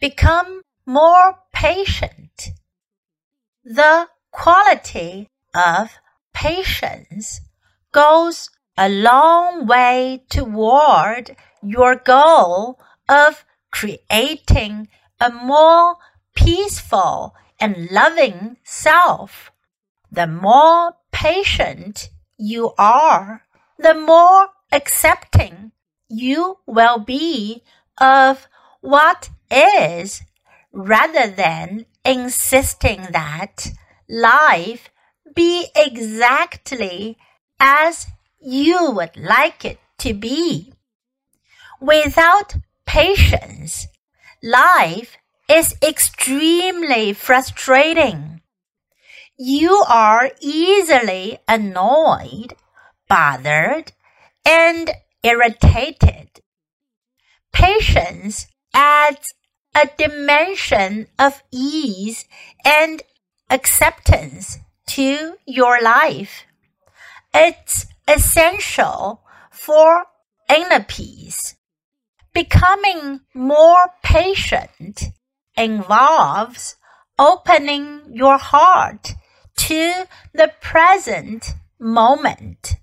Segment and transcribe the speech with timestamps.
[0.00, 2.50] become more patient.
[3.64, 5.90] The quality of
[6.32, 7.40] patience
[7.92, 12.78] goes a long way toward your goal
[13.08, 14.88] of creating
[15.18, 15.96] a more
[16.34, 19.50] peaceful and loving self.
[20.12, 23.42] The more patient you are,
[23.78, 25.72] the more accepting
[26.08, 27.62] you will be
[27.98, 28.46] of
[28.86, 30.22] what is
[30.72, 33.72] rather than insisting that
[34.08, 34.90] life
[35.34, 37.18] be exactly
[37.58, 38.06] as
[38.40, 40.72] you would like it to be.
[41.80, 42.54] Without
[42.86, 43.88] patience,
[44.40, 45.16] life
[45.48, 48.40] is extremely frustrating.
[49.36, 52.54] You are easily annoyed,
[53.08, 53.90] bothered,
[54.44, 54.92] and
[55.24, 56.40] irritated.
[57.52, 59.32] Patience adds
[59.74, 62.26] a dimension of ease
[62.64, 63.02] and
[63.50, 66.44] acceptance to your life.
[67.34, 70.04] It's essential for
[70.48, 71.56] inner peace.
[72.32, 75.04] Becoming more patient
[75.56, 76.76] involves
[77.18, 79.14] opening your heart
[79.56, 80.04] to
[80.34, 82.76] the present moment,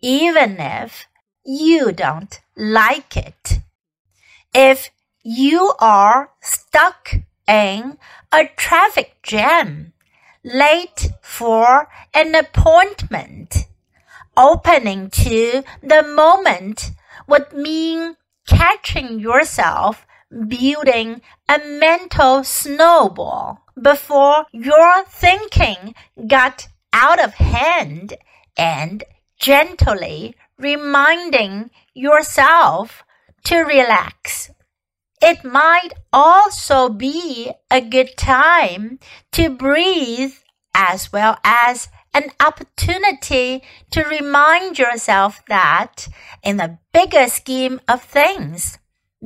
[0.00, 1.06] even if
[1.44, 3.58] you don't like it.
[4.54, 4.90] If
[5.24, 7.14] you are stuck
[7.48, 7.96] in
[8.30, 9.94] a traffic jam,
[10.44, 13.64] late for an appointment,
[14.36, 16.90] opening to the moment
[17.26, 18.16] would mean
[18.46, 20.06] catching yourself
[20.46, 25.94] building a mental snowball before your thinking
[26.26, 28.12] got out of hand
[28.58, 29.04] and
[29.38, 33.04] gently reminding yourself
[33.44, 34.50] to relax.
[35.26, 38.98] It might also be a good time
[39.32, 40.34] to breathe
[40.74, 43.62] as well as an opportunity
[43.92, 46.08] to remind yourself that
[46.42, 48.78] in the bigger scheme of things,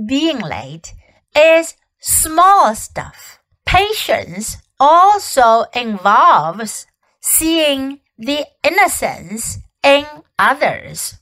[0.06, 0.95] being late
[1.37, 3.41] is small stuff.
[3.67, 6.87] Patience also involves
[7.21, 10.06] seeing the innocence in
[10.39, 11.19] others.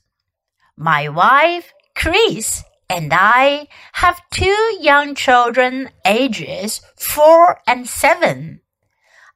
[0.77, 8.61] My wife, Kris, and I have two young children ages four and seven.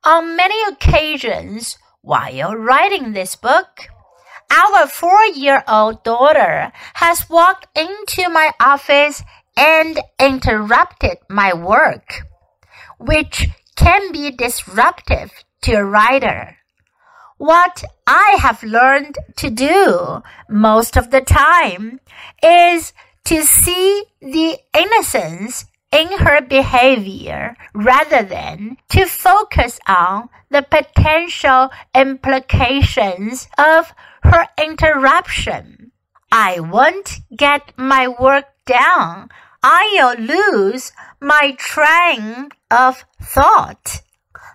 [0.03, 3.87] On many occasions, while writing this book,
[4.51, 9.23] our four year old daughter has walked into my office
[9.55, 12.23] and interrupted my work,
[12.97, 15.31] which can be disruptive
[15.61, 16.57] to a writer.
[17.37, 21.99] What I have learned to do most of the time
[22.43, 22.93] is
[23.25, 33.47] to see the innocence in her behavior rather than to focus on the potential implications
[33.57, 33.93] of
[34.23, 35.91] her interruption.
[36.31, 39.29] I won't get my work done.
[39.63, 44.01] I'll lose my train of thought.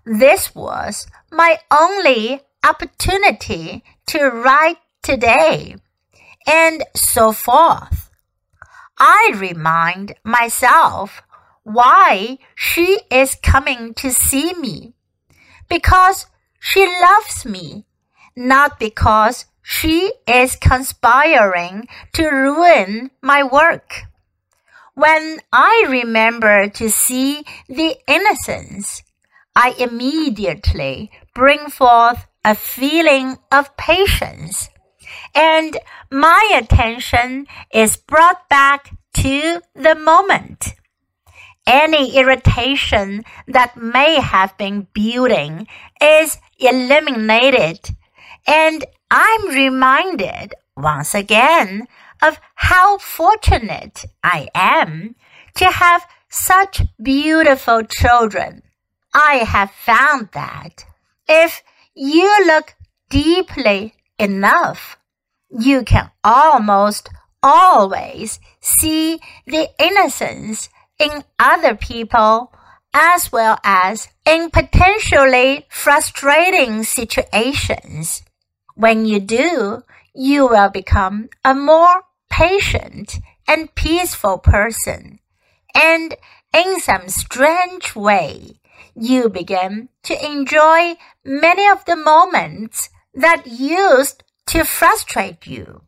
[0.04, 5.76] This was my only opportunity to write today,
[6.46, 8.05] and so forth.
[8.98, 11.22] I remind myself
[11.62, 14.94] why she is coming to see me.
[15.68, 16.26] Because
[16.60, 17.84] she loves me,
[18.36, 24.02] not because she is conspiring to ruin my work.
[24.94, 29.02] When I remember to see the innocence,
[29.54, 34.70] I immediately bring forth a feeling of patience,
[35.34, 35.78] and
[36.10, 40.74] my attention is brought back to the moment
[41.66, 45.66] any irritation that may have been building
[46.00, 47.80] is eliminated.
[48.46, 51.88] And I'm reminded once again
[52.22, 55.16] of how fortunate I am
[55.56, 58.62] to have such beautiful children.
[59.12, 60.84] I have found that
[61.28, 61.62] if
[61.94, 62.74] you look
[63.10, 64.98] deeply enough,
[65.58, 67.08] you can almost
[67.42, 70.68] always see the innocence
[70.98, 72.52] in other people
[72.92, 78.22] as well as in potentially frustrating situations.
[78.74, 79.82] When you do,
[80.14, 85.20] you will become a more patient and peaceful person.
[85.74, 86.16] And
[86.54, 88.60] in some strange way,
[88.94, 90.94] you begin to enjoy
[91.24, 95.85] many of the moments that used to frustrate you.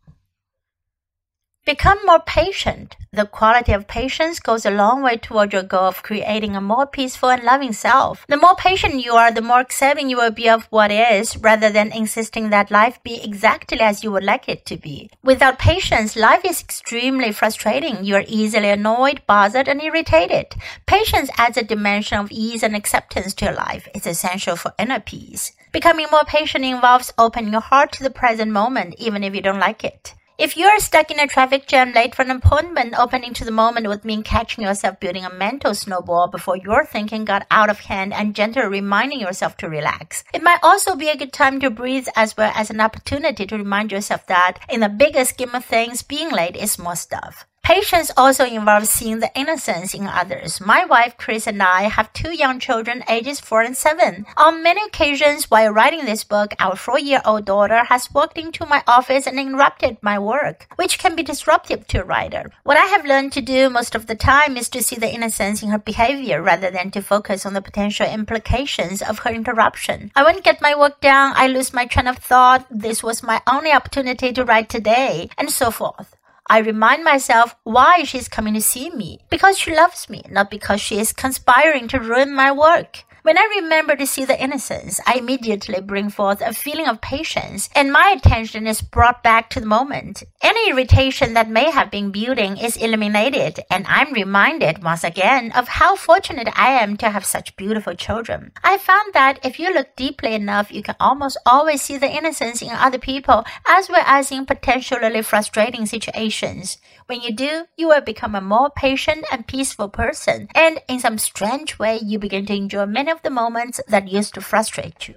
[1.68, 2.96] Become more patient.
[3.12, 6.86] The quality of patience goes a long way toward your goal of creating a more
[6.86, 8.24] peaceful and loving self.
[8.26, 11.68] The more patient you are, the more accepting you will be of what is, rather
[11.68, 15.10] than insisting that life be exactly as you would like it to be.
[15.22, 18.02] Without patience, life is extremely frustrating.
[18.02, 20.54] You are easily annoyed, bothered, and irritated.
[20.86, 23.86] Patience adds a dimension of ease and acceptance to your life.
[23.94, 25.52] It's essential for inner peace.
[25.70, 29.60] Becoming more patient involves opening your heart to the present moment, even if you don't
[29.60, 30.14] like it.
[30.38, 33.50] If you are stuck in a traffic jam late for an appointment, opening to the
[33.50, 37.81] moment would mean catching yourself building a mental snowball before your thinking got out of
[37.81, 40.23] hand and gently reminding yourself to relax.
[40.32, 43.56] It might also be a good time to breathe as well as an opportunity to
[43.58, 47.44] remind yourself that in the bigger scheme of things, being late is small stuff.
[47.62, 50.58] Patience also involves seeing the innocence in others.
[50.58, 54.25] My wife Kris and I have two young children ages 4 and 7.
[54.38, 59.26] On many occasions while writing this book, our 4-year-old daughter has walked into my office
[59.26, 62.50] and interrupted my work, which can be disruptive to a writer.
[62.64, 65.62] What I have learned to do most of the time is to see the innocence
[65.62, 70.11] in her behavior rather than to focus on the potential implications of her interruption.
[70.16, 73.43] I won't get my work done, I lose my train of thought, this was my
[73.46, 76.17] only opportunity to write today, and so forth.
[76.50, 79.20] I remind myself why she's coming to see me.
[79.28, 83.04] Because she loves me, not because she is conspiring to ruin my work.
[83.28, 87.69] When I remember to see the innocence, I immediately bring forth a feeling of patience,
[87.75, 90.22] and my attention is brought back to the moment.
[90.40, 95.69] Any irritation that may have been building is eliminated, and I'm reminded once again of
[95.69, 98.52] how fortunate I am to have such beautiful children.
[98.64, 102.62] I found that if you look deeply enough, you can almost always see the innocence
[102.62, 106.78] in other people as well as in potentially frustrating situations.
[107.04, 111.19] When you do, you will become a more patient and peaceful person, and in some
[111.19, 115.14] strange way, you begin to enjoy many the moments that used to frustrate you.